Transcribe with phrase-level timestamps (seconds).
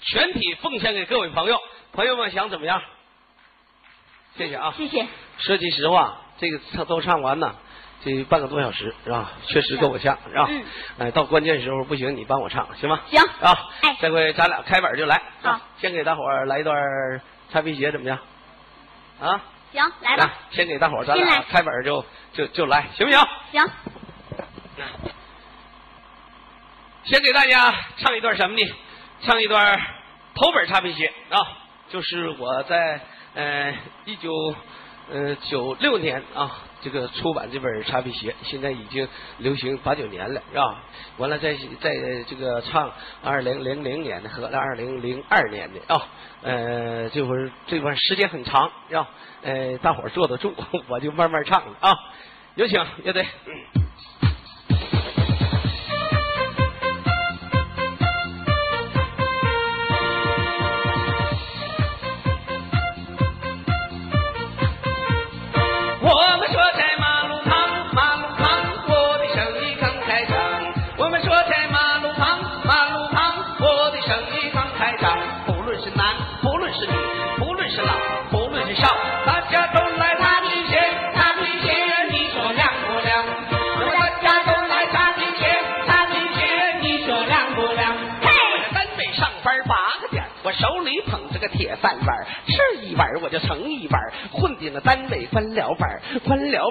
[0.00, 1.60] 全体奉献给各位朋友。
[1.92, 2.80] 朋友们想怎么样？
[4.36, 4.72] 谢谢啊！
[4.76, 5.06] 谢谢。
[5.38, 7.56] 说句实话，这个唱都唱完呢，
[8.04, 9.32] 这半个多小时是吧？
[9.48, 10.46] 确实够我呛是吧？
[10.48, 10.64] 嗯。
[10.98, 13.00] 哎，到关键时候不行，你帮我唱行吗？
[13.10, 13.20] 行。
[13.40, 13.58] 啊。
[13.82, 13.96] 哎。
[14.00, 15.20] 这回咱俩开本就来。
[15.42, 15.60] 好。
[15.80, 16.76] 先给大伙儿来一段
[17.50, 18.18] 擦皮鞋怎么样？
[19.20, 19.42] 啊。
[19.72, 20.32] 行，来吧。
[20.52, 23.20] 先给大伙儿咱俩开本就就就来，行不行？
[23.52, 23.70] 行。
[27.02, 28.62] 先给大家唱一段什么呢？
[29.22, 29.78] 唱一段
[30.34, 31.36] 头本擦皮鞋啊，
[31.90, 33.00] 就是我在
[33.34, 33.74] 呃
[34.06, 34.54] 一九
[35.10, 39.06] 呃九六年啊，这个出版这本擦皮鞋，现在已经
[39.38, 40.82] 流行八九年了，是吧？
[41.18, 42.90] 完了再再这个唱
[43.22, 46.02] 二零零零年的和二零零二年的啊，
[46.42, 49.08] 呃这会儿这段时间很长，是吧？
[49.42, 50.54] 呃，大伙坐得住，
[50.88, 51.92] 我就慢慢唱了啊。
[52.54, 53.26] 有请乐队。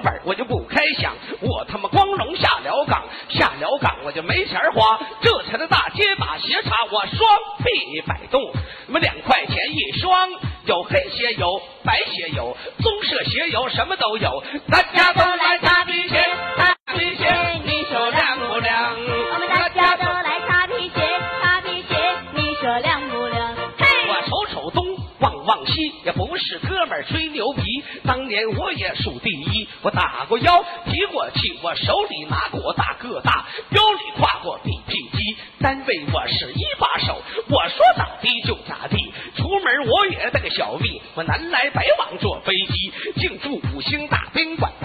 [0.00, 7.28] 本，关了本我就不开想，我他妈光荣下了岗，下了岗我就没钱花，这才的大街把鞋擦，我双
[7.64, 8.40] 臂摆动，
[8.86, 10.30] 那么两块钱一双，
[10.66, 14.84] 有黑鞋有白鞋有棕色鞋有什么都有，咱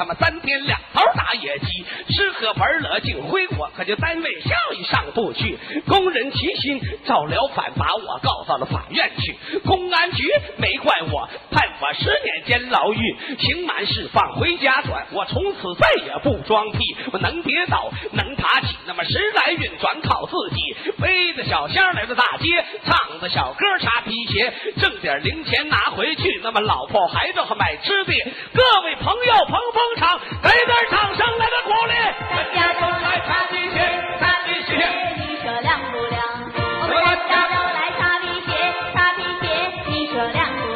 [0.05, 1.83] 他们三天两头打野鸡，
[2.13, 5.57] 吃喝玩乐净挥霍，可就单位效益上不去，
[5.87, 9.35] 工人齐心造了反，把我告到了法院去，
[9.65, 10.23] 公安局。
[10.57, 16.79] 没怪我，判我十年监牢狱，刑满释放回家转，我从此再也不装屁，
[17.13, 24.51] 我能跌倒能爬起，那么时来运转靠自己，背着小箱来到大街，唱着小歌擦皮鞋，
[24.81, 28.13] 挣点零钱拿回去，那么老婆孩子还买吃的，
[28.51, 31.93] 各位朋友捧捧场，给点掌声来个鼓励，
[32.31, 33.77] 大家都来擦皮鞋，
[34.19, 34.73] 擦皮鞋，
[35.19, 36.19] 你说亮不亮？
[36.81, 39.45] 我们大家都来擦皮鞋，擦皮鞋，
[39.85, 40.74] 你说亮。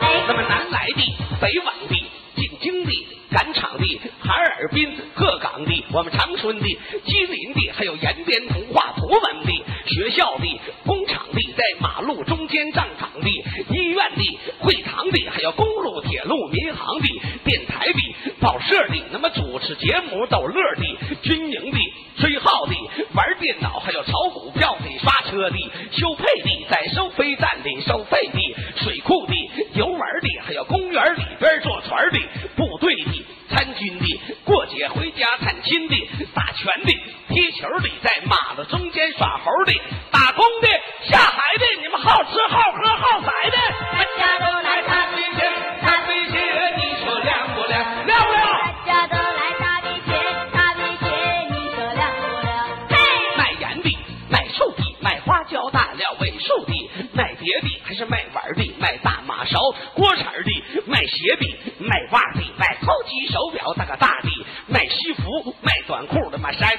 [0.00, 1.94] 那么南来的、北往的、
[2.36, 17.06] 进京的、赶场的、哈尔滨、鹤岗的、我们长春的、吉林的，还有延边童话图文的、学校的、工厂的，在马路中间站岗的、医院的、会堂的，还有公路、铁路、民航的、
[17.44, 21.78] 电台的、报社的，那么主持节目逗乐的、军营的、
[22.18, 22.74] 吹号的、
[23.14, 25.58] 玩电脑，还有炒股票的、刷车的、
[25.92, 29.34] 修配的，在收费站里收费的、水库的。
[29.74, 32.18] 游玩的，还有公园里边坐船的，
[32.56, 35.94] 部队的，参军的，过节回家探亲的，
[36.34, 36.92] 打拳的，
[37.28, 39.72] 踢球的，在马路中间耍猴的，
[40.10, 40.68] 打工的，
[41.10, 44.05] 下海的，你们好吃好喝好宰的，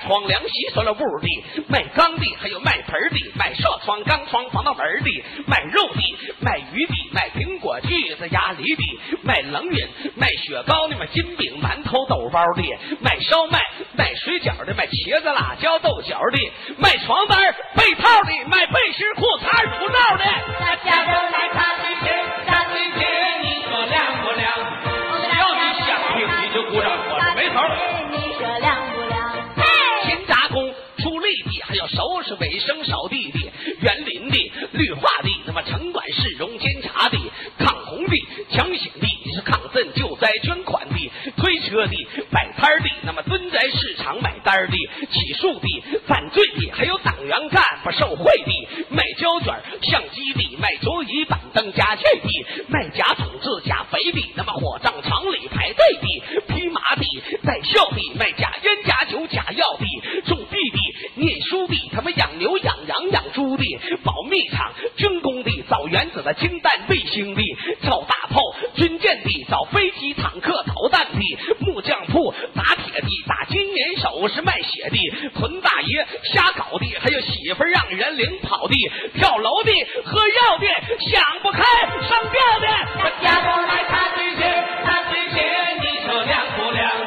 [0.07, 1.27] 窗凉席塑料布的，
[1.67, 12.63] 卖缸的，还有卖盆的，卖射窗钢窗防盗门的，卖肉的，卖鱼的，卖苹果橘子鸭梨的，卖冷饮，卖雪糕的，卖金饼馒头豆包的，
[13.01, 13.59] 卖烧麦，
[13.97, 17.37] 卖水饺的，卖茄子辣椒豆角的，卖床单
[17.75, 20.23] 被套的，卖背心裤衩乳罩的，
[20.57, 22.15] 大家都来擦皮鞋。
[22.47, 23.05] 擦皮鞋，
[23.43, 24.53] 你说亮不亮？
[25.19, 27.59] 只要你想听，你就鼓掌，我没头。
[28.09, 28.77] 你说亮
[31.27, 33.39] 内地，还要收拾卫生扫地的、
[33.81, 37.17] 园林的、绿化的，那么城管市容监察的、
[37.59, 38.11] 抗洪的、
[38.49, 44.77] 抢险的，是抗震救灾捐款的、推车的、摆摊的，那么蹲在市场买单的、
[45.11, 49.53] 起诉的、犯罪的，还有党员干部受贿的、卖胶卷。
[49.81, 57.03] 相机的，卖桌椅板凳家具的，卖假种子假肥的，那么火葬场里排队的，披麻的，
[57.43, 58.83] 带孝的，卖假烟
[64.37, 67.41] 保密厂军工的，造原子的，氢弹卫星的，
[67.81, 68.41] 造大炮
[68.75, 78.75] 军舰的，造飞机坦克导弹的，木匠铺打铁的，打金银首饰卖血的，屯大爷瞎搞的，还有媳妇让人领跑的，
[79.15, 79.71] 跳楼的，
[80.05, 80.67] 喝药的，
[80.99, 82.67] 想不开上吊的，
[83.03, 85.41] 我家都来擦皮鞋，擦皮鞋，
[85.81, 87.06] 你说亮不亮？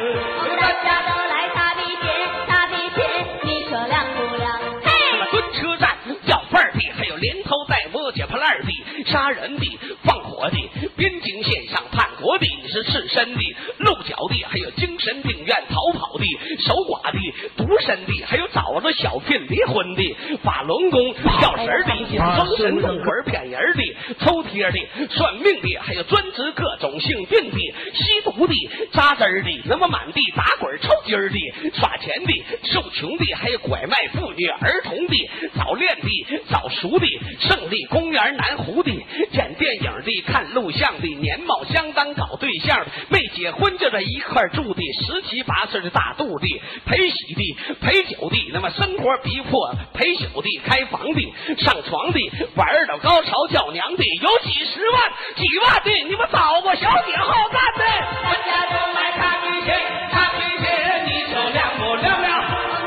[9.10, 10.56] 杀人的，放火的，
[10.96, 13.40] 边境线上叛国的，你是赤身的，
[13.78, 16.24] 露脚的，还有精神病院逃跑的，
[16.58, 17.00] 守寡
[17.31, 24.79] 的，独身的，还有找着小聘离婚的，法轮功跳绳的，封神弄鬼骗人的，抽贴的，
[25.11, 27.59] 算命的，还有专职各种性病的，
[27.94, 28.55] 吸毒的，
[28.93, 31.38] 扎针的，那么满地打滚抽筋儿的，
[31.75, 37.06] 耍钱的，受穷的，还有拐卖妇女儿童的，早恋的，早熟的，
[37.41, 52.19] 胜利公园南湖的，演电影的，看录像的，年貌相当搞对象的，没结婚就在一块住的，十七八岁的大肚的，陪喜的，陪酒的，那么生活逼迫，陪酒的，开房的，上床的，
[52.56, 55.02] 玩到高潮叫娘的，有几十万、
[55.37, 57.84] 几万的，你们找过小姐好干的，
[58.22, 59.76] 大家都来擦皮鞋，
[60.11, 60.64] 擦皮鞋，
[61.05, 62.40] 你说亮不亮亮？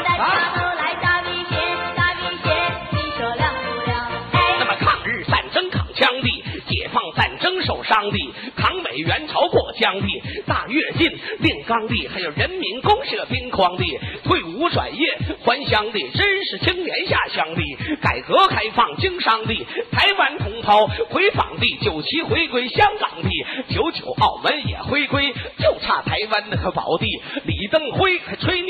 [0.03, 1.56] 大家都来擦皮鞋，
[1.95, 2.50] 擦皮鞋，
[2.91, 4.12] 你说亮不亮？
[4.59, 6.43] 那么抗日战争扛枪的，
[6.73, 8.17] 解放战争受伤的，
[8.55, 10.07] 抗美援朝过江的，
[10.47, 13.85] 大跃进炼钢的，还有人民公社兵荒的，
[14.23, 17.61] 退伍转业还乡的，真是青年下乡的，
[18.01, 19.53] 改革开放经商的，
[19.91, 23.29] 台湾同胞回访的，九七回归香港的，
[23.69, 27.05] 九九澳门也回归，就差台湾那个宝地。
[27.45, 28.02] 李登辉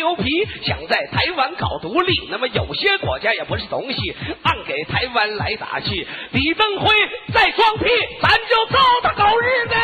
[0.04, 4.14] 牛皮，想在台湾搞独立，那么有些国家也不是东西，
[4.44, 6.06] 按给台湾来打气。
[6.32, 6.94] 李登辉
[7.34, 7.86] 在装屁，
[8.22, 9.76] 咱就糟蹋狗日子！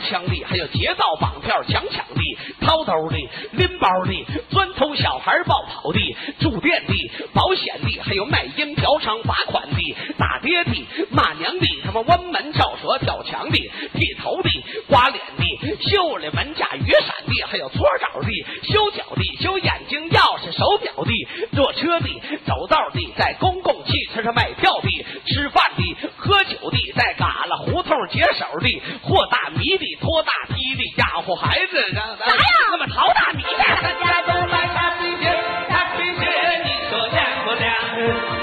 [0.00, 3.16] 枪的，还有劫道绑票抢抢的、掏兜的、
[3.52, 14.50] 拎包的、专偷小孩抱跑的、住店的、保险的，还有卖淫嫖娼罚款的、打爹的、骂娘的，他妈弯门跳锁跳墙的、剃头的、
[14.88, 18.28] 刮脸的、修了门架雨伞的，还有搓澡的、
[18.62, 22.08] 修脚的、修眼睛、钥匙、手表的、坐车的、
[22.46, 35.28] 走道的，在公共汽车上卖票的、吃饭的、喝酒的，在旮旯胡同解手的、和大米的、拖大梯的、养活孩子的，啥呀那么淘大米的，大家都来大皮鞋，
[35.68, 36.24] 大皮鞋，
[36.64, 37.74] 你说亮不亮？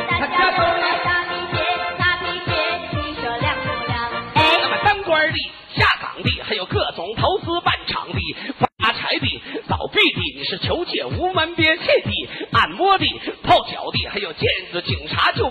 [0.08, 1.66] 大家都来大皮鞋，
[1.98, 2.54] 大皮鞋，
[2.92, 4.12] 你说亮不亮？
[4.36, 5.40] 哎那么当官的、
[5.76, 13.06] 下岗的，还有各种投资办厂的、发财的、倒闭的，你是求借无门别窃的、按摩的、
[13.42, 15.50] 泡脚的，还有见着警察就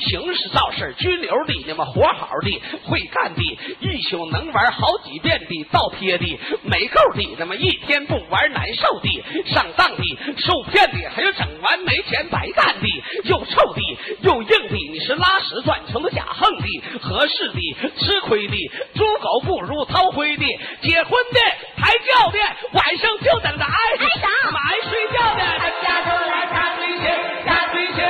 [0.00, 12.86] 行驶肇事拘留的，那么活好的、会干的、一宿能玩好几遍的、倒贴的、没够的，那么一天不玩难受的、上当的、受骗的，还有整完没钱白干的、
[13.24, 20.44] 又臭的又硬的，你是拉屎转成的假横的、合适的、吃亏的、猪狗不如掏灰的、
[20.82, 21.40] 结婚的、
[21.76, 22.38] 抬轿的，
[22.72, 27.04] 晚上就等着挨挨打那么爱睡觉的，大家都来擦皮鞋，
[27.44, 28.00] 擦皮鞋，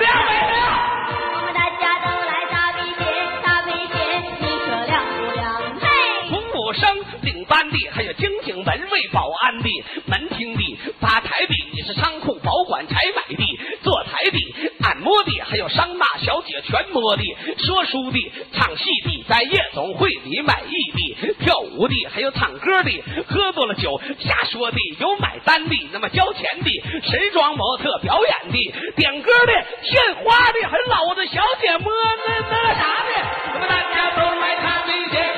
[0.00, 0.57] 亮没
[6.72, 9.68] 生、领班的，还有经警、门卫、保安的、
[10.06, 17.22] 门厅的、吧台的，你是仓库保管采买的、坐台的、按摩的，还有桑拿小姐全摸的、
[17.58, 22.90] 说书的、唱戏的，在夜总会里买艺的、跳舞的，还有唱歌的，
[23.28, 26.70] 喝多了酒瞎说的，有买单的，那么交钱的，
[27.02, 31.92] 时装模特表演的，点歌的，献花的，还搂着小姐摸
[32.26, 33.10] 那那啥的，
[33.54, 35.37] 那么大家都来擦皮鞋，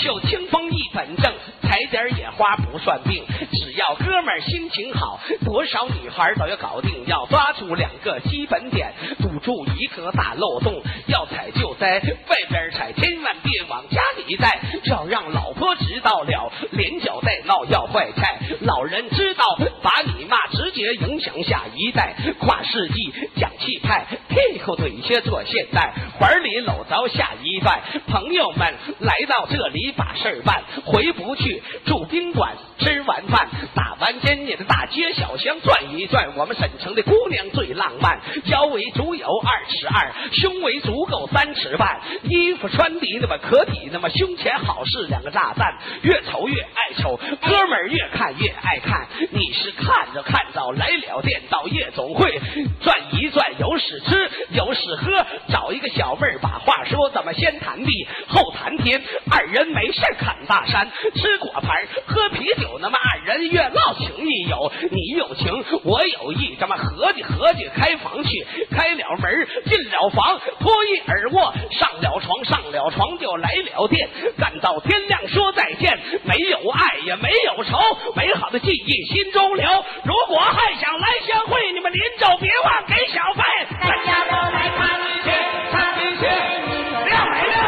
[0.00, 1.30] 秀清风一本正，
[1.60, 3.22] 采点野花不算病。
[3.52, 7.04] 只要哥们儿心情好，多少女孩都要搞定。
[7.06, 10.82] 要抓住两个基本点，堵住一个大漏洞。
[11.06, 14.58] 要踩就在外边踩，千万别往家里带，
[14.90, 18.40] 要让老婆知道了，连脚带闹要坏菜。
[18.62, 19.44] 老人知道
[19.82, 22.16] 把你骂，直接影响下一代。
[22.40, 27.80] 跨世纪讲气派，屁股腿下做现代，怀里搂着下一代。
[28.08, 36.32] 朋友们来到这里把事儿办，回不去住宾馆，吃完饭打完针，你的大街小巷转一转。
[36.36, 49.08] 我们省城的姑娘最浪漫，腰围足有二尺二，胸围足够三尺半，衣服穿的那么可体，那么胸前好是两个炸弹，越瞅越爱瞅，哥们儿越看越爱看。
[49.30, 52.40] 你是看着看着来了店，到夜总会
[52.82, 74.08] 转一转，有屎吃有屎喝，找一个小妹儿把话说，怎么先谈地后谈天，二人没事侃大山，吃果盘喝啤酒，那么二人越唠情谊有，你有情我有意，咱们合计合计开房去，开了门进了房，脱衣而卧，上了床上了床就来了电，
[74.38, 77.78] 干到天亮说再见，没有爱也没有愁，
[78.14, 79.68] 美好的记忆心中留。
[80.04, 83.42] 如果还想来相会，你们临走别忘给小费。
[83.80, 85.32] 大家都来擦皮鞋，
[85.72, 86.30] 擦皮鞋，
[86.68, 87.58] 你说亮没亮？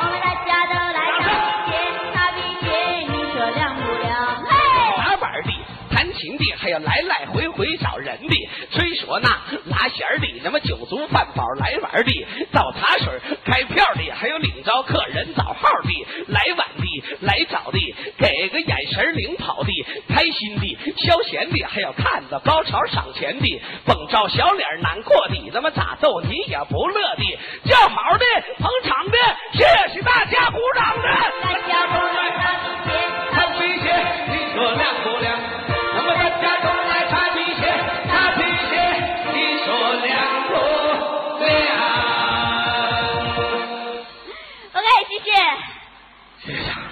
[0.00, 1.28] 我们大家都来擦
[1.66, 1.76] 皮鞋，
[2.14, 2.66] 擦皮鞋，
[3.08, 4.44] 你说亮不亮？
[4.48, 4.52] 嘿，
[4.96, 5.50] 打板的、
[5.90, 9.28] 弹琴的，还有来来回回找人的，虽说那、
[9.66, 19.70] 拉弦的，那么酒足饭饱来玩的，倒茶水开票的，还有领着客人找号的，来晚的、来早的，给个眼神领跑的，
[20.08, 28.24] 开心的、消闲的，还有看着高潮赏钱的，绷着小脸难过的，那么咋逗你也不乐的，叫好的、
[28.58, 29.18] 捧场的，
[29.52, 31.02] 谢谢大家鼓掌的。
[31.42, 32.49] 大家都来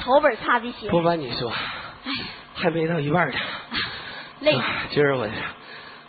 [0.09, 1.53] 头本擦皮鞋，不瞒你说，
[2.55, 3.35] 还没到一半呢。
[4.41, 4.55] 累。
[4.55, 5.29] 啊今儿我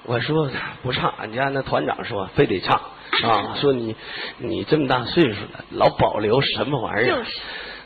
[0.06, 0.50] 我说
[0.84, 2.79] 不唱，俺家那团长说非得唱
[3.29, 3.98] 啊，说你
[4.38, 7.18] 你这么大岁数了，老保留什么玩意儿？
[7.18, 7.39] 就是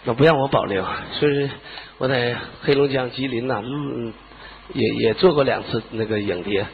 [0.04, 0.86] 那不让我保留，
[1.20, 1.50] 说是
[1.98, 4.14] 我在黑龙江吉林呐、嗯，
[4.74, 6.68] 也也做过两次那个影碟，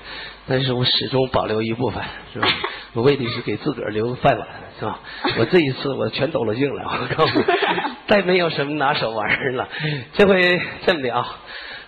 [0.49, 2.03] 但是我始终保留一部分，
[2.33, 2.47] 是吧？
[2.91, 4.99] 我为的是给自个儿留个饭碗，是吧？
[5.39, 7.45] 我这一次我全抖了劲了，我告诉你，
[8.09, 9.69] 再没有什么拿手玩意儿了。
[10.17, 11.37] 这回这么的啊，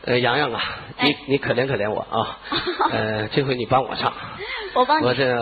[0.06, 0.62] 呃，洋洋啊，
[1.02, 2.38] 你哎你可怜可怜我啊，
[2.92, 4.14] 呃，这回你帮我唱。
[4.74, 5.36] 我帮你我这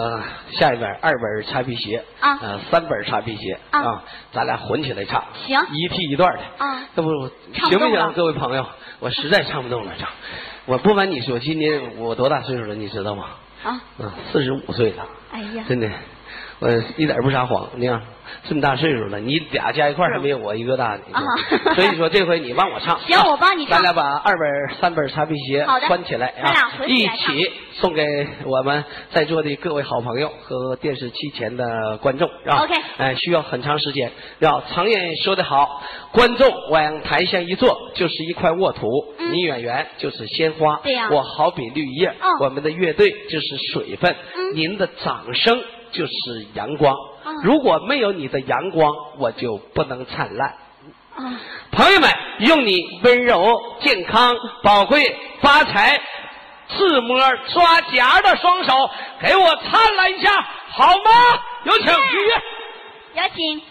[0.54, 7.10] 下一本二本擦皮鞋啊呃，三本擦皮鞋啊咱俩混起来唱，行一替一段的啊这不
[7.54, 8.14] 行不行？
[8.14, 8.66] 各位朋友，
[9.00, 10.10] 我实在唱不动了，唱。
[10.66, 13.26] 我不瞒你说，今年我多大岁数了，你知道吗？
[13.64, 15.90] 啊，嗯，四十五岁了，哎呀，真的，
[16.60, 17.70] 我一点不撒谎。
[17.76, 18.02] 你看
[18.48, 21.00] 这么大岁数了，你俩加一块还没有我一个大呢。
[21.12, 21.22] 啊
[21.74, 32.64] 所以说这回你帮我唱，行啊我帮你唱咱俩把二本、三本擦皮鞋穿起来啊，一起送给我们在座的各位好朋友和电视机前的观众啊。
[32.64, 34.12] OK 哎，需要很长时间。
[34.40, 38.88] 要常言说得好，观众往台下一坐就是一块沃土，
[39.18, 46.94] 嗯你演员就是鲜花，对呀我好比绿叶，哦我们的乐队就是水分，嗯您的掌声就是阳光。
[46.94, 50.50] 哦如果没有你的阳光，我就不能灿烂。
[51.16, 51.40] 啊，
[51.72, 56.02] 朋友们，用你温柔、健康、宝贵、发财、
[56.70, 57.20] 自摸
[57.54, 58.90] 抓夹的双手，
[59.22, 60.32] 给我灿烂一下，
[60.70, 61.12] 好吗？
[61.66, 61.86] 有请。
[61.88, 63.62] 有请。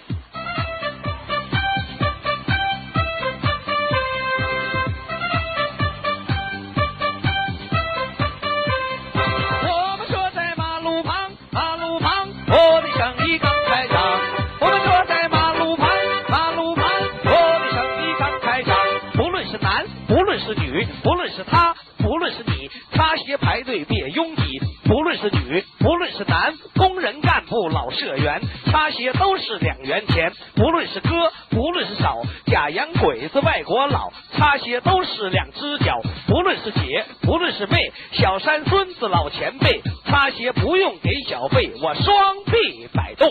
[21.03, 24.61] 不论是他，不论是你，擦鞋排队别拥挤。
[24.85, 30.33] 不论是女，不论是男，工人干部老社员，擦鞋都是两元钱。
[30.55, 36.01] 不论是哥，不论是嫂，假洋鬼子外国佬，擦鞋都是两只脚。
[36.27, 43.31] 不论是姐，不论是妹，小山孙子老前辈，擦鞋不用给小费，我双臂摆动，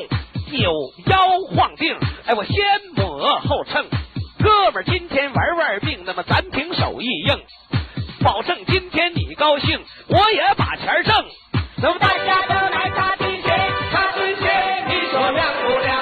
[0.51, 0.71] 扭
[1.07, 1.17] 腰
[1.55, 2.55] 晃腚，哎，我先
[2.95, 3.85] 抹后蹭。
[4.39, 7.41] 哥们儿，今天玩玩命，那么咱凭手艺硬，
[8.23, 11.25] 保证今天你高兴，我也把钱挣。
[11.81, 13.47] 那么大家都来擦皮鞋，
[13.91, 15.97] 擦皮鞋，你说亮不亮？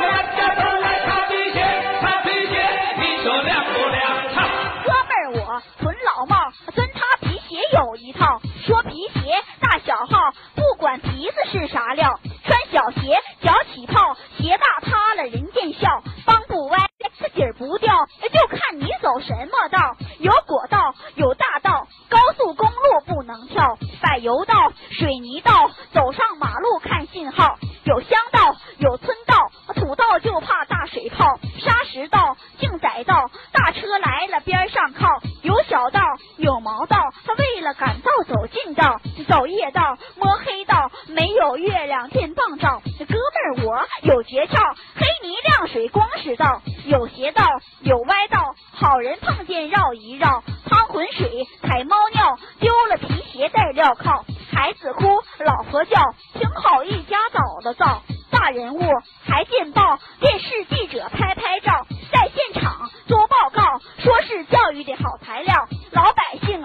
[0.00, 1.60] 大家都来擦皮鞋，
[2.00, 2.54] 擦皮鞋，
[2.96, 4.34] 你说亮不亮？
[4.34, 4.48] 唱。
[4.84, 6.36] 哥们儿，我纯老帽，
[6.74, 8.40] 跟擦皮鞋有一套。
[8.64, 16.78] 说皮鞋大小号，不管皮子是啥料，穿小鞋脚起泡，鞋大塌了人见笑，帮不歪，
[17.18, 19.96] 鞋底儿不掉，就看你走什么道？
[20.20, 24.54] 有国道，有大道，高速公路不能跳，柏油道、
[24.92, 27.56] 水泥道，走上马路看信号。
[27.84, 31.24] 有乡道，有村道，土道就怕大水泡，
[31.58, 35.08] 沙石道、竞载道，大车来了边上靠。
[35.42, 36.00] 有小道，
[36.36, 36.98] 有毛道，
[37.40, 42.82] 为了赶道走近道，走夜道摸黑道，没有月亮电棒照。
[42.98, 47.44] 哥们儿我有诀窍，黑泥亮水光是道，有斜道，
[47.80, 55.06] 有歪道，好人碰见绕一绕，趟浑水踩猫尿，丢了皮鞋带镣铐，孩子哭，
[55.38, 58.82] 老婆叫，挺好一家倒的造，大人物
[59.24, 65.54] 还见报，电视记者拍拍照，在现场做报告，说是教育的好材料，
[65.92, 66.62] 老百姓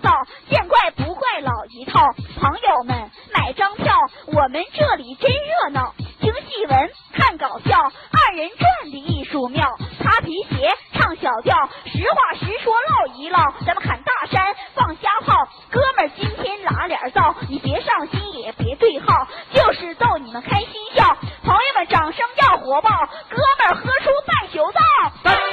[0.00, 0.10] 造，
[0.48, 2.00] 见怪不怪老一套，
[2.40, 3.94] 朋友们买张票，
[4.26, 15.34] 我们这里真热闹，听戏文看搞笑，二人转的艺术妙，擦皮鞋唱小调，实话实说唠一唠，咱们砍大山放瞎炮，
[15.70, 19.06] 哥们儿今天拉脸造，你别上心也别对号，
[19.52, 22.90] 就是逗你们开心笑，朋友们掌声要火爆，
[23.30, 25.45] 哥们儿喝出半宿造。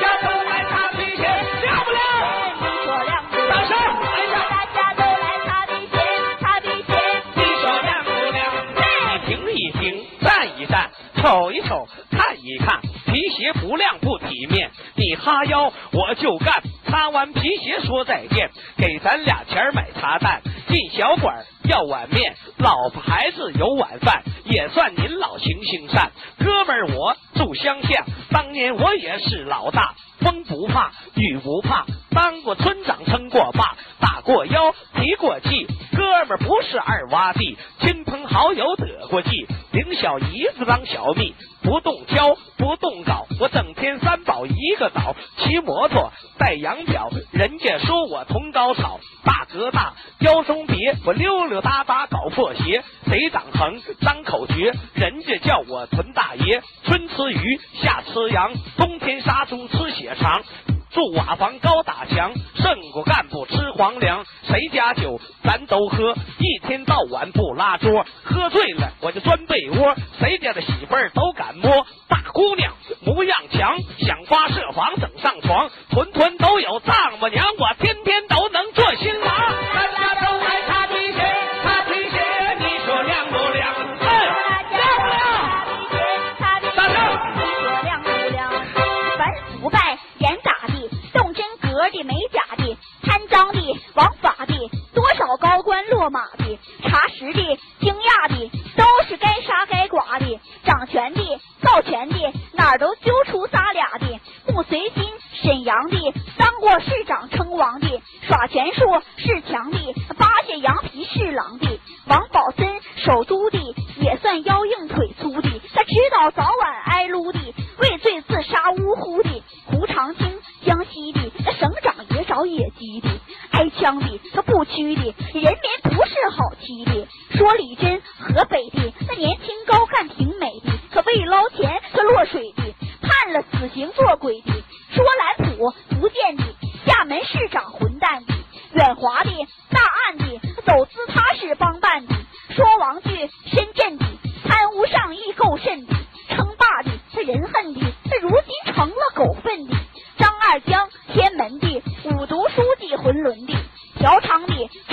[11.23, 16.61] 瞅一瞅，看一看，皮鞋不亮不体面，你哈腰我就干。
[16.85, 26.11] 擦完皮鞋说再见，给咱俩钱儿买茶蛋，进小馆要碗面，老婆孩子有晚饭，也算您老行行善。
[26.39, 39.29] 哥们儿我住乡下，当年我也是老大，风不怕雨不怕，当过村长称过爸，打过腰提过气，哥们儿不是二洼地，亲朋好友得过气，
[39.71, 60.41] 领小姨子当小蜜，不动挑不动镐，我整天三宝一个倒，骑摩托戴洋表，人家说我同高草，大哥大腰别，我溜溜达达搞破鞋，贼长横张口诀，人家叫我屯大爷，春吃鱼夏吃羊，冬天杀猪吃血肠。
[60.93, 64.23] 住瓦房高打墙，胜过干部吃皇粮。
[64.43, 68.05] 谁家酒咱都喝，一天到晚不拉桌。
[68.23, 71.85] 喝醉了我就钻被窝，谁家的媳妇儿都敢摸。
[72.07, 79.27] 大姑娘模样强，想发设防整上床，屯屯都有丈母娘，我天天都能做新郎。
[79.73, 80.61] 大家都来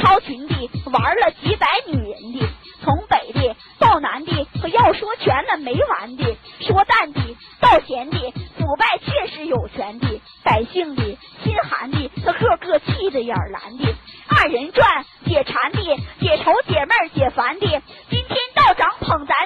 [0.00, 0.54] 超群的，
[0.90, 2.48] 玩了几百女人的，
[2.82, 7.20] 从北的到南的，可要说全了没完的，说淡的
[7.60, 8.18] 到咸的，
[8.58, 11.02] 腐败确实有权的，百姓的
[11.44, 13.94] 心寒的，他个个气得眼儿蓝的，
[14.28, 15.78] 二人转解馋的，
[16.20, 17.66] 解愁解闷解烦的，
[18.10, 19.39] 今天道长捧咱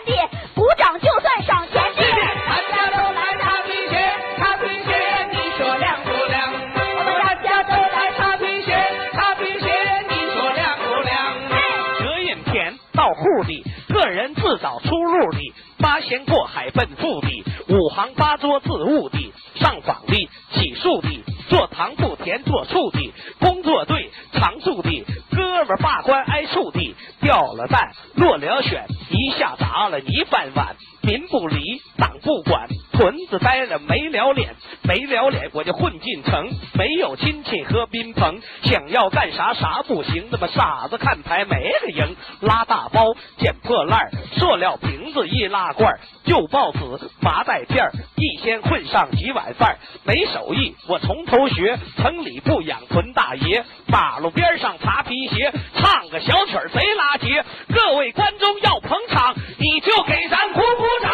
[16.04, 21.08] 先过海奔富的，五行八桌自务的，上访的，起诉的，
[21.48, 46.78] 做糖不甜做醋的，工作队常驻的，哥们罢官挨处的，掉了蛋落了选，一下砸了一饭碗，民不离党不管，屯子待了没了脸，没了脸我就混进城，没有亲戚和宾朋，想要干啥啥不行，那么傻子看牌没个赢，拉大包捡破烂，塑料瓶子易拉罐，旧报纸
[47.20, 61.12] 麻袋片，一天混上几碗饭，没手艺我从头学，城里不养屯大爷，马路边上擦皮鞋，唱个小曲贼拉节，各位观众要捧场，你就给咱鼓鼓掌，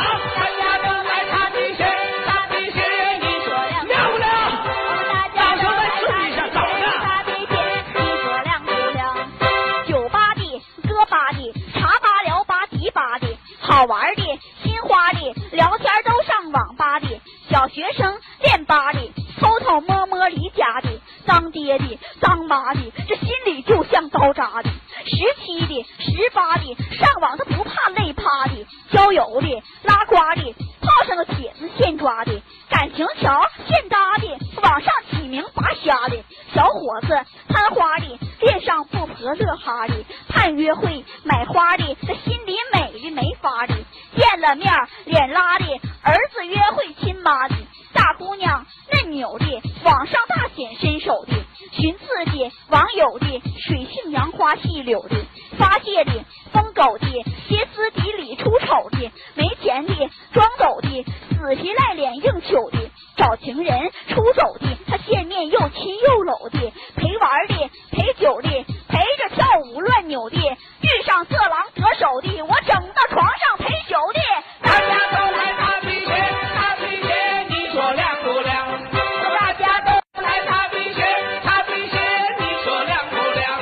[13.70, 14.22] 好玩的、
[14.64, 17.06] 心花的，聊天都上网吧的，
[17.48, 18.98] 小学生练吧的，
[19.38, 20.88] 偷偷摸摸离家的，
[21.24, 24.70] 当爹的、当妈的，这心里就像刀扎的。
[25.04, 34.26] 十七的、十八的，上网他不怕累趴的，交友的、拉呱的，泡上个帖子现抓的，感情桥现搭的，
[34.62, 36.16] 网上起名拔瞎的，
[36.52, 37.08] 小伙子
[37.48, 39.94] 贪花的，恋上富婆乐哈的，
[40.28, 43.74] 盼约会买花的，这心里美的没法的，
[44.16, 44.72] 见了面
[45.04, 45.64] 脸拉的，
[46.02, 47.54] 儿子约会亲妈的，
[47.92, 49.46] 大姑娘嫩扭的，
[49.84, 51.34] 网上大显身手的，
[51.72, 55.16] 寻刺激网友的，水性杨花细柳的，
[55.58, 56.12] 发泄的
[56.52, 57.06] 疯狗的，
[57.48, 59.94] 歇斯底里出丑的，没钱的
[60.32, 62.89] 装狗的，死皮赖脸硬求的，
[63.20, 63.78] 找情人
[64.08, 66.58] 出走的，他见面又亲又搂的，
[66.96, 68.48] 陪玩的陪酒的，
[68.88, 74.20] 陪着跳舞乱扭的，遇上色狼得手的，我整到床上陪酒的，
[74.62, 76.14] 大家都来擦皮鞋，
[76.56, 78.90] 擦皮鞋你说亮不亮？
[78.90, 81.04] 大家都来擦皮鞋，
[81.44, 81.98] 擦皮鞋
[82.38, 83.60] 你说亮不亮？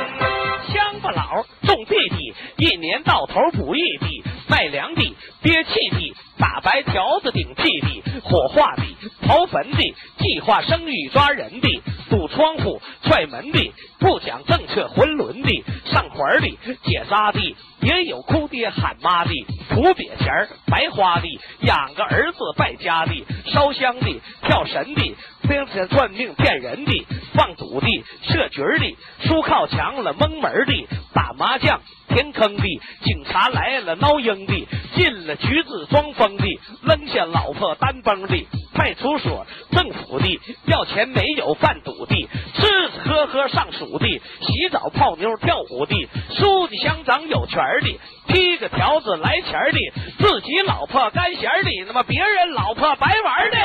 [0.72, 8.82] 乡巴佬种地的，一年到头不易的，卖粮的，憋气的，打白条子顶屁的，火化的，
[9.28, 11.68] 刨坟的，计划生育抓人的，
[12.08, 19.30] 堵窗户踹门的，不讲政策混伦的，上环的，解扎的，也有哭爹喊妈的，
[19.68, 21.28] 土瘪钱白花的，
[21.60, 23.12] 养个儿子败家的，
[23.52, 32.62] 烧香的，跳神的，兵钱算命骗人的，放赌的，设局的，书靠墙了蒙门的，打麻将填坑的，
[33.04, 36.44] 警察来了闹鹰的，进了局子装疯的，
[36.82, 44.06] 扔下老婆单崩的，派出所政府的，要钱没有贩毒的，吃吃喝喝上数的，
[44.40, 49.78] 洗澡泡妞跳舞的，书记乡长有权的，踢个条子来钱的，
[50.18, 53.56] 自己老婆干闲的，那么别人老婆白玩的，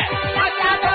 [0.61, 0.92] 大家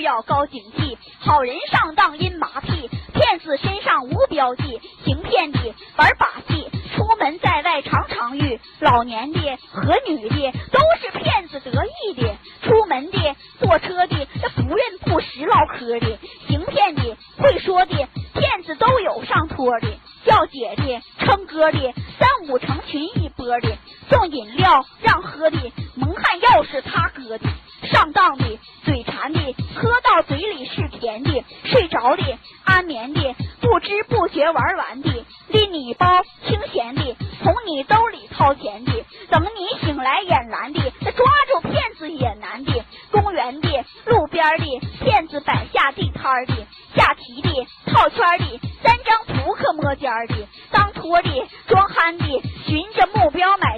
[0.00, 5.58] 要高警惕，好人上当阴马屁，骗子身上无标记，行骗的
[5.96, 13.18] 玩把戏，出门在外常常遇，老年的和女的都是骗子得意的，出门的
[13.58, 19.88] 坐车的这不认不识唠嗑的，行骗的会说的骗子都有上托的，
[20.24, 23.76] 叫姐的称哥的三五成群一波的，
[24.08, 25.58] 送饮料让喝的
[25.96, 27.48] 蒙汗药是他哥的，
[27.82, 29.40] 上当的嘴馋的
[29.74, 38.92] 喝到嘴里是甜的，睡着的安眠的不知不觉玩完的，拎你包清闲的，从你兜里掏钱的，
[39.30, 43.68] 等你醒来眼蓝的，那抓住骗子也难的，公园的
[44.06, 46.54] 路边的骗子摆下地摊的，
[46.94, 52.24] 下棋的套圈的，三张扑克摸尖的，当托的装憨的，
[52.66, 53.06] 寻着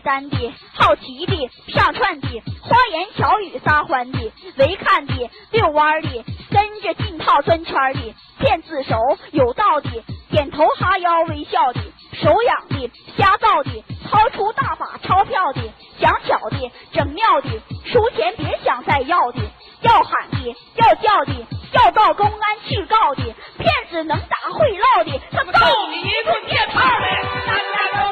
[0.02, 2.28] 单的，好奇的上串的，
[2.60, 8.96] 花言巧语撒欢的，围看的遛弯的，跟着进套钻圈的，骗子手
[9.30, 9.90] 有道的，
[10.30, 11.80] 点头哈腰微笑的，
[12.12, 15.60] 手痒的瞎造的，掏出大把钞票的，
[15.98, 17.48] 想巧的整妙的，
[17.84, 19.38] 输钱别想再要的，
[19.82, 23.22] 要喊的要叫的，要到公安去告的，
[23.58, 27.06] 骗子能打会唠的，他揍你一顿电炮的，
[27.46, 28.12] 大家都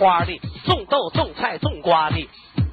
[0.00, 2.26] 花的、种豆、种菜、种瓜的、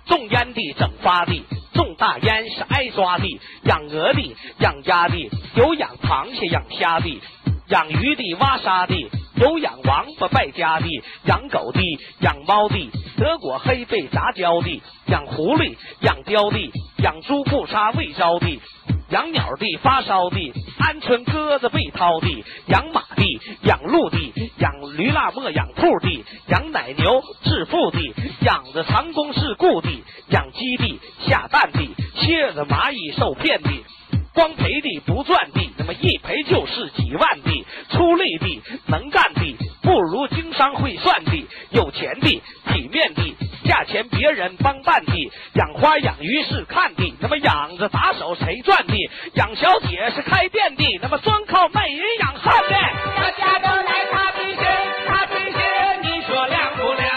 [0.05, 3.25] 种烟的、整发的、种大烟是挨抓的，
[3.63, 7.21] 养鹅的、养鸭的，有养螃蟹、养虾的，
[7.67, 8.95] 养鱼的、挖沙的，
[9.35, 10.87] 有养王八败家的，
[11.25, 11.81] 养狗的、
[12.21, 16.71] 养猫的，德国黑背杂交的，养狐狸、养貂的，
[17.03, 18.61] 养猪不杀未招的。
[19.09, 22.27] 养鸟的、发烧的、鹌鹑鸽子被掏的、
[22.67, 23.23] 养马的、
[23.63, 24.17] 养鹿的、
[24.57, 27.99] 养驴腊磨、养兔的、养奶牛致富的、
[28.41, 29.89] 养着长工事故的、
[30.29, 31.79] 养鸡的、下蛋的、
[32.15, 33.69] 蝎子蚂蚁受骗的。
[34.33, 42.29] 光赔的不赚的，那么一赔就是几万的，出力的能干的，不如经商会算的，有钱的
[42.71, 43.23] 体面的，
[43.67, 48.93] 价钱别人帮办的，养花养鱼是看的，那么养着打手谁赚的？
[49.34, 52.69] 养小姐是开店的，那么专靠卖淫养汉的。
[53.17, 54.63] 大家都来擦皮鞋，
[55.06, 55.60] 擦皮鞋，
[56.01, 57.12] 你说亮不亮？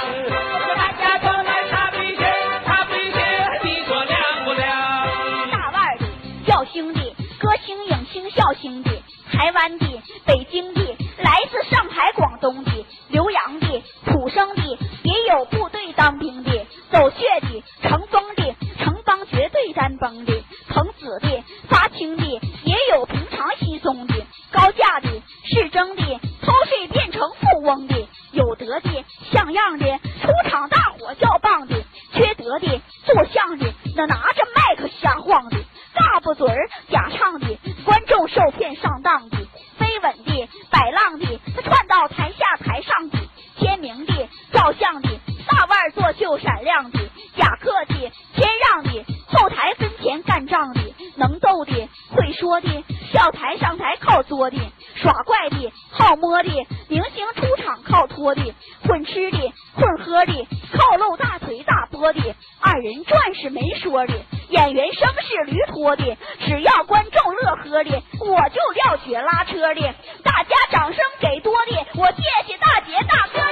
[0.77, 2.35] 大家都来擦皮鞋，
[2.67, 3.19] 擦皮鞋，
[3.63, 5.51] 你说亮不亮？
[5.51, 6.07] 大腕的、
[6.47, 8.91] 叫兄弟、歌星、影星、笑星的，
[9.33, 9.87] 台湾的、
[10.27, 10.97] 北京的，
[11.31, 12.73] 来自上海、广东的，
[13.13, 14.63] 浏阳的、土生的，
[15.05, 22.25] 也有部队当兵的，走穴的、成风的，城邦绝对单崩的，藤子的、发青的，
[22.65, 24.15] 也有平常稀松的，
[24.51, 26.03] 高价的、市争的，
[26.43, 31.77] 偷税变成富翁的，有德的、像样的，出场大伙叫棒的，
[32.13, 35.59] 缺德的、做相的，那拿着麦克瞎晃的，
[36.01, 37.47] 大不嘴儿假唱的，
[37.85, 39.37] 观众受骗上当的，
[39.79, 43.19] 飞吻的、摆浪的，他窜到台下台上的，
[43.59, 45.09] 签名的、照相的，
[45.47, 46.99] 大腕儿作秀闪亮的，
[47.37, 50.81] 假客气谦让的，后台分钱干仗的，
[51.17, 54.57] 能逗的会说的，笑台上台靠作的，
[54.95, 56.49] 耍怪的好摸的，
[56.89, 58.55] 明星出场靠拖的，
[58.87, 64.15] 混吃的混喝的，靠露大腿大波的，二人转是没说的，
[64.49, 73.45] 演员生是驴拖的，只要观众乐呵的，我就撂雪拉车的，大家掌声给多的，我谢谢大姐大哥的。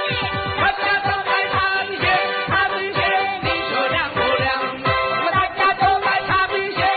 [0.57, 1.37] 大家都鞋，
[2.01, 2.09] 鞋，
[3.43, 4.49] 你说亮不亮？
[5.31, 6.09] 大家都鞋，
[6.81, 6.89] 鞋，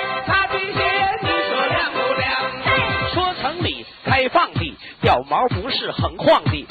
[1.20, 2.24] 你说亮不亮？
[3.12, 6.61] 说城里开放的，掉毛不是横晃的，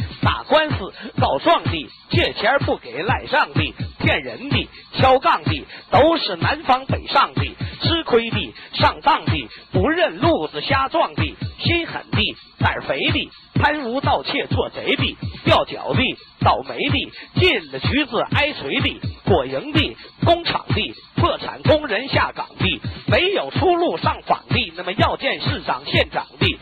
[1.32, 4.68] 告状的，借钱不给赖账的，骗人的，
[4.98, 7.42] 敲杠的，都是南方北上的，
[7.82, 11.24] 吃亏的，上当的，不认路子瞎撞的，
[11.60, 15.16] 心狠的，胆肥的，贪污盗窃做贼的，
[15.46, 16.02] 掉脚的，
[16.42, 26.58] 倒霉的，进了局子挨锤的，果蝇的，工厂的，破产工人下岗的，没有出路上访的，那么要见市长县长的，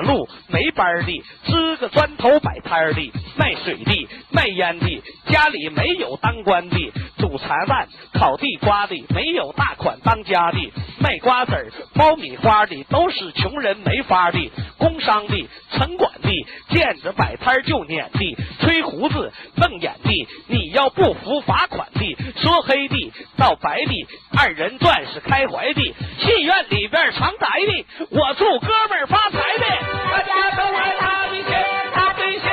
[0.00, 16.30] 路没班的，支个砖头摆摊的，卖水的，卖烟的，家里没有当官的，煮茶蛋、烤地瓜的，没有大款当家的，卖瓜子儿、包米花的，都是穷人没法的，工商的、城管的，
[16.70, 24.06] 见着摆摊就撵的，吹胡子、瞪眼的，你要不服罚款的，说黑的到白的，
[24.36, 29.66] 二人转是开怀的，戏院里边常待的，我祝哥们儿发财的。
[30.10, 32.49] 大家都来擦皮鞋，擦皮鞋，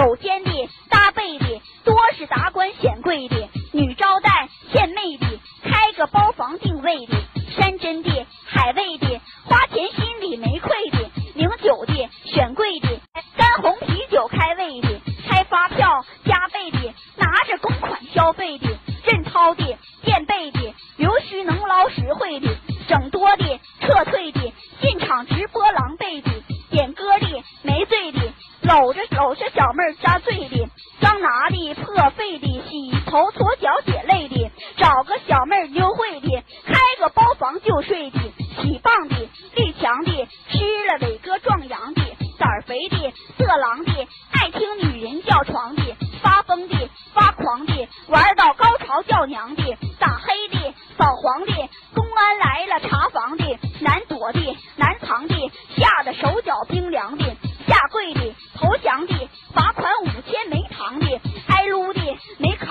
[0.00, 5.26] 的，搂肩的、搭背的，多是达官显贵的，女招待、献媚的，
[5.62, 7.14] 开个包房定位的，
[7.56, 12.88] 山珍的、海味的，花钱心里没愧的，领酒的、选贵的，
[13.36, 18.68] 干红啤酒开胃的，开发票加倍的，拿着公款消费的，
[19.04, 22.48] 认掏的、垫背的，留须能捞实惠的，
[22.88, 26.39] 整多的、撤退的，进场直播狼狈，的，
[28.70, 30.68] 搂着搂着小妹儿扎醉的，
[31.00, 38.20] 桑拿的、破费的，洗头搓脚解累的，找个小妹儿幽会的，开个包房就睡的，
[38.62, 39.16] 起棒的、
[39.56, 42.02] 力强的，吃了伟哥壮阳的，
[42.38, 43.92] 胆儿肥的、色狼的，
[44.30, 45.82] 爱听女人叫床的，
[46.22, 51.52] 发疯的、发狂的，玩到高潮叫娘的，打黑的、扫黄的，
[51.92, 53.44] 公安来了查房的，
[53.80, 55.34] 难躲的、难藏的，
[55.76, 57.19] 吓得手脚冰凉的，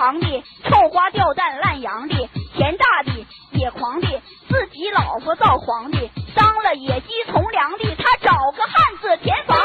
[0.00, 2.14] 狂的，臭花吊蛋烂洋的，
[2.56, 4.08] 钱大的、野狂的，
[4.48, 9.59] 自己老婆造黄的，当了野鸡从良的，他找个汉子填房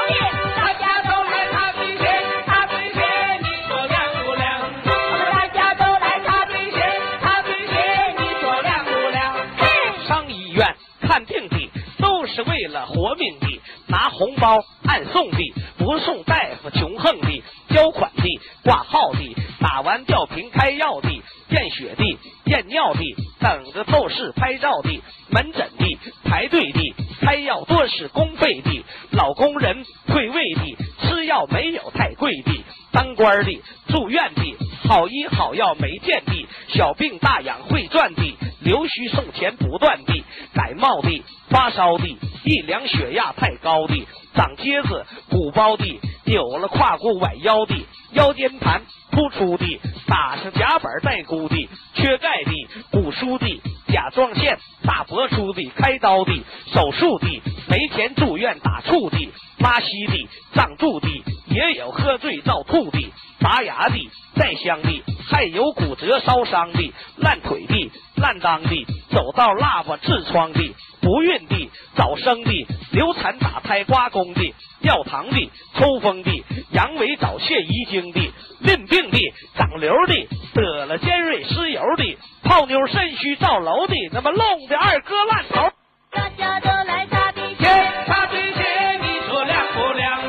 [14.18, 15.38] 红包暗送的，
[15.78, 21.10] 不送大夫穷横的，交款的，挂号的，打完吊瓶开药的，
[21.50, 23.02] 验血的，验尿的，
[23.40, 32.52] 等着透视拍照的，门诊的，排队的，开药多是公费的，老工人退位的，吃吃药没有太贵的，
[32.96, 34.56] 当官的、住院的、
[34.88, 42.08] 好医好药没见的，小病大养会赚的，留须送钱不断的，感冒的、发烧的、
[42.46, 47.76] 一量血压太高的、长疖子、鼓包的、扭了胯骨崴腰的、
[48.12, 56.32] 腰间盘突出的、打上夹板带箍的、缺钙的、骨疏的、甲状腺大脖出的、开刀的、
[56.74, 61.08] 手术的、没钱住院打醋的、拉稀的、胀住的，
[61.48, 63.96] 也有喝醉造吐的、拔牙的、
[64.36, 70.60] 带香的，还有骨折烧伤的、烂腿的、烂裆的、走道喇叭痔疮的、
[71.06, 79.20] 不孕的、早生的、流产打胎刮宫的、尿糖的、抽风的、阳痿早泄遗精的、淋病的、
[79.56, 85.72] 长瘤的、得了尖锐湿疣的、泡妞肾虚造楼的，那么弄的二哥烂头。
[86.10, 90.20] 大家都来擦皮鞋鞋，擦皮鞋，你说亮不亮？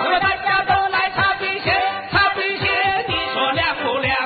[0.00, 4.18] 我说大家都来擦皮鞋，擦皮鞋，你说亮不亮？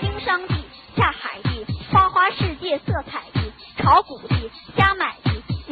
[0.00, 0.54] 经商的、
[0.96, 4.34] 下海的、花花世界色彩的、炒股的、
[4.76, 5.07] 瞎买的，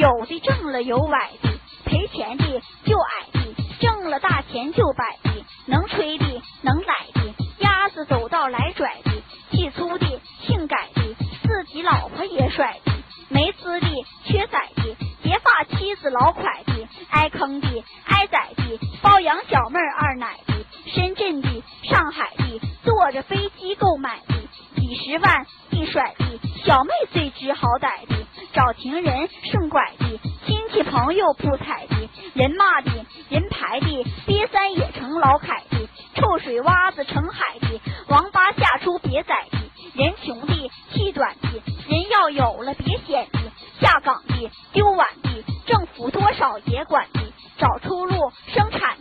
[0.07, 1.51] 有的挣了有崴的，
[1.85, 2.45] 赔钱的
[2.85, 3.41] 就矮的，
[3.81, 6.25] 挣了大钱就摆的，能吹的
[6.63, 9.11] 能来的，鸭子走道来拽的，
[9.51, 10.07] 气粗的
[10.43, 11.03] 性改的，
[11.43, 12.93] 自己老婆也甩的，
[13.31, 13.89] 没资的
[14.25, 20.55] 缺宰的，结发妻子老快的，挨坑的挨宰的，包养小妹二奶的，
[20.87, 24.35] 深圳的上海的，坐着飞机购买的，
[24.77, 26.25] 几十万一甩的，
[26.65, 28.15] 小妹最知好歹的，
[28.57, 32.91] 找情人顺拐的，亲戚朋友不睬的，人骂的，
[33.29, 33.87] 人排的，
[34.27, 39.59] 瘪三也成老凯的，臭水洼子成海的，王八下出别宰的，
[40.03, 41.49] 人穷的气短的，
[41.87, 43.39] 人要有了别显的，
[43.79, 47.21] 下岗的丢碗的，政府多少也管的，
[47.59, 48.96] 找出路生产，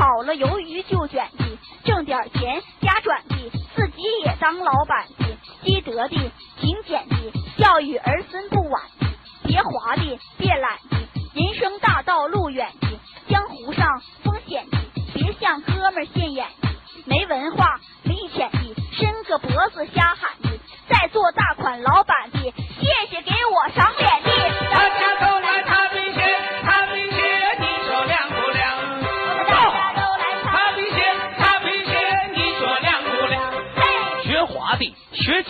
[0.00, 1.44] 炒了鱿鱼就卷的，
[1.84, 3.36] 挣点钱家转的，
[3.76, 6.16] 自己也当老板的，积德的
[6.58, 7.16] 勤俭的，
[7.58, 9.06] 教育儿孙不晚的，
[9.44, 10.96] 别滑的别懒的，
[11.34, 12.88] 人生大道路远的，
[13.28, 14.78] 江湖上风险的，
[15.12, 16.68] 别向哥们儿现眼的，
[17.04, 20.48] 没文化没钱的，伸个脖子瞎喊的，
[20.88, 22.09] 在做大款老板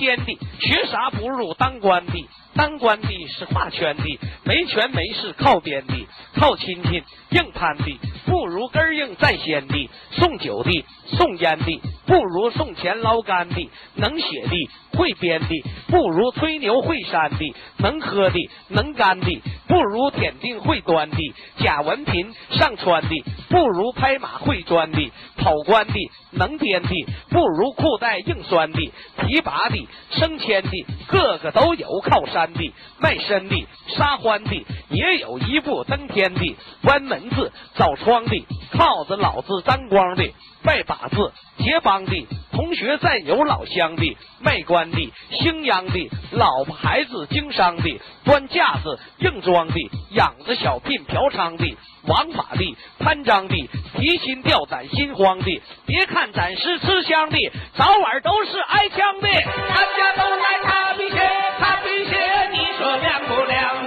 [0.00, 2.12] 编的，学啥不如当官的。
[2.52, 5.94] 当官的是画圈的，没权没势靠编的，
[6.40, 9.90] 靠亲戚硬攀的，不如根硬在先的。
[10.12, 13.70] 送酒的，送烟的，不如送钱捞干的。
[13.96, 17.54] 能写的，会编的，不如吹牛会扇的。
[17.76, 21.16] 能喝的，能干的，不如点定会端的。
[21.58, 25.12] 假文凭上穿的，不如拍马会钻的。
[25.36, 25.94] 跑官的，
[26.30, 26.88] 能颠的，
[27.28, 28.92] 不如裤带硬拴的。
[29.26, 32.72] 提拔的，升迁的，个个都有靠山的。
[32.98, 36.56] 卖身的，杀欢的，也有一步登天的。
[36.82, 40.32] 关门子，找窗的，靠着老子沾光的。
[40.62, 55.62] 拜把子，结帮的，同学再有老乡的，卖官的，兴阳的，老婆孩子经商的，端架子硬装的，养着小聘嫖娼的，王法的，贪赃的，提心吊胆心慌的。
[55.86, 57.38] 别看暂时吃香的，
[57.74, 59.28] 早晚都是挨枪的。
[59.28, 61.16] 大家都来擦皮鞋，
[61.58, 63.79] 擦皮鞋，你说亮不亮？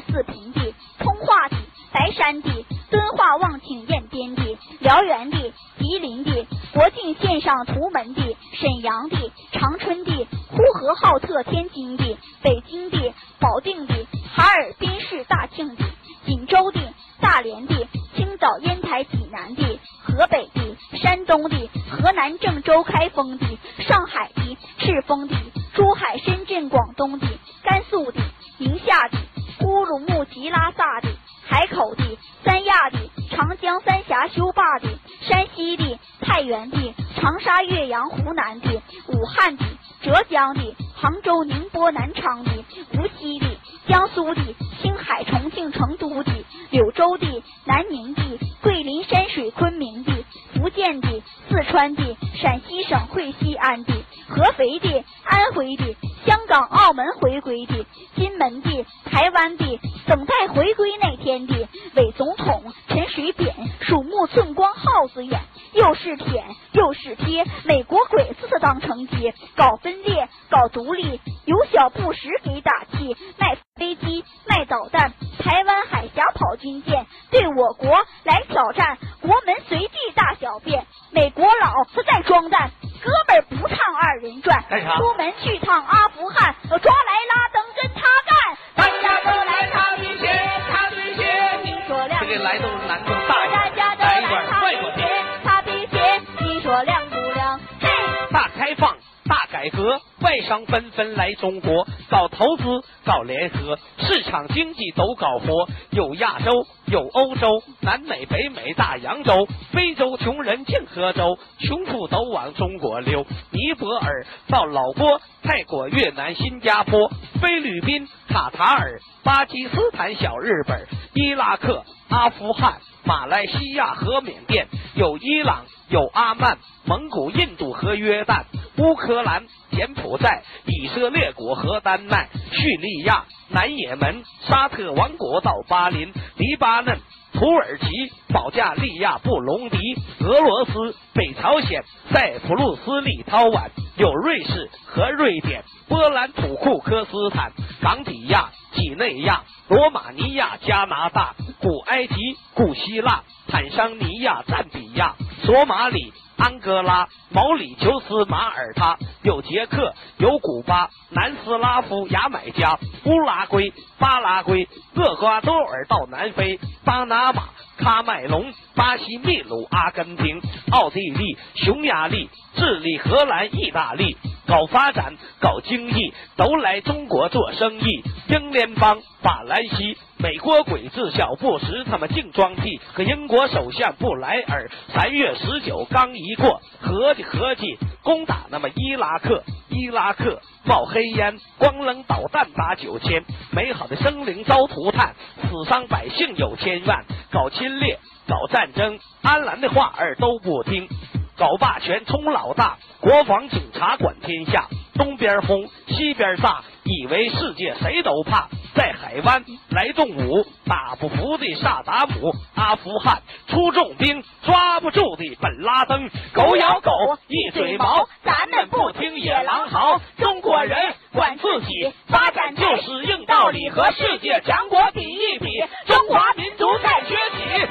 [0.00, 0.60] 四平的、
[0.98, 1.56] 通化的、
[1.92, 2.50] 白山的、
[2.90, 13.94] 敦化望庆燕边的、辽源的、吉林的、国境线上图门的、沈阳的、长春的、呼和浩特天津的、北京的、保定的、
[14.34, 15.84] 哈尔滨市大庆的、
[16.26, 16.80] 锦州的、
[17.20, 17.74] 大连的、
[18.16, 23.46] 青岛烟台济南的、河北的、山东的、河南郑州开封的、
[23.86, 25.36] 上海的、赤峰的、
[25.74, 27.26] 珠海、深圳、广东的、
[27.62, 28.20] 甘肃的、
[28.58, 29.18] 宁夏的、
[29.64, 31.08] 乌鲁木齐、拉萨的、
[31.44, 32.98] 海口的、三亚的、
[33.30, 34.88] 长江三峡修坝的、
[35.20, 39.64] 山西的、太原的、长沙、岳阳、湖南的、武汉的、
[40.02, 42.50] 浙江的、杭州、宁波、南昌的、
[42.94, 43.46] 无锡的、
[43.86, 44.42] 江苏的、
[44.80, 46.32] 青海、重庆、成都的、
[46.70, 48.22] 柳州的、南宁的、
[48.62, 50.12] 桂林、山水、昆明的、
[50.54, 51.22] 福建的、
[51.52, 53.92] 四川的、陕西省会西安的、
[54.26, 55.94] 合肥的、安徽的、
[56.24, 57.84] 香港、澳门回归的，
[58.16, 65.42] 金门的，台湾的，等待回归那天的伪总统陈水扁，鼠目寸光耗子眼，
[65.74, 66.42] 又是舔
[66.72, 75.12] 又是贴，美国鬼子的当成接，搞分裂搞独立，有小布什给打气，卖飞机卖导弹，
[75.42, 77.90] 台湾海峡跑军舰，对我国
[78.22, 82.70] 来挑战，国门随地大小便，美国佬他在装蛋，
[83.02, 90.28] 哥们儿不唱二人转，出门去趟阿富汗，抓来拉登跟他干，大家都来擦皮鞋，
[90.70, 97.58] 擦皮鞋，你说亮这个来都是难度大大家都来擦皮鞋，擦皮鞋，你说亮不亮？
[97.80, 97.88] 嘿。
[98.30, 102.64] 大开放、大改革，外商纷纷来中国搞投资、
[103.04, 105.68] 搞联合，市场经济都搞活。
[105.90, 113.24] 有亚洲，有欧洲，南美、北美、大洋洲，非洲穷人净喝粥，穷富都往中国溜。
[113.50, 117.10] 尼泊尔到老挝，泰国、越南、新加坡，
[117.40, 122.80] 菲律宾、卡塔尔，巴基斯坦、小日本，伊拉克、阿富汗。
[123.04, 128.44] 马来西亚和缅甸，有伊朗，有阿曼、蒙古、印度和约旦，
[128.78, 136.98] 乌克兰、柬埔寨、以色列国和丹麦、叙利亚、南也门、沙特王国到巴林、黎巴嫩。
[137.34, 137.86] 土耳其、
[138.30, 139.78] 保加利亚、布隆迪、
[140.20, 152.14] 俄罗斯、北朝鲜、塞浦路斯、立陶宛，有瑞士和瑞典、波兰、土库科斯坦、冈比亚、几内亚、罗马尼亚、加拿大、古埃及、
[152.52, 156.12] 古希腊、坦桑尼亚、赞比亚、索马里、
[156.42, 167.44] 安哥拉、毛里求斯、马耳他，有捷克，有古巴、南斯拉夫、牙买加、乌拉圭、巴拉圭、厄瓜多尔到南非、巴拿马、
[167.82, 174.16] 喀麦隆、巴西、秘鲁、阿根廷、奥地利、匈牙利、智利、荷兰、意大利。
[174.44, 178.02] 搞发展、搞经济，都来中国做生意。
[178.28, 197.98] 英联邦、法兰西、美国鬼子小布什他们净装屁，和英国首相布莱尔三月十九刚一过，合计合计攻打那么伊拉克，伊拉克冒黑烟，光扔导弹打九千，美好的生灵遭涂炭，死伤百姓有千万，搞侵略，
[198.28, 200.88] 搞战争，安澜的话儿都不听。
[201.36, 208.48] 搞霸权充老大，国防警察管天下，东边轰，西边炸，以为世界谁都怕。
[208.74, 216.08] 在海湾来动武打不服的萨达姆阿富汗出重兵抓不住的本拉登。
[216.32, 216.90] 狗咬狗
[217.28, 220.00] 一嘴毛咱们不听野狼嚎。
[220.16, 225.46] 中国人管自己发展就是硬道理和世界强国比一比
[225.86, 227.66] 中华民族在崛起